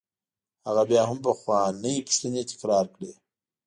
[0.67, 3.11] هغه بیا هم پخوانۍ پوښتنې تکرار کړې.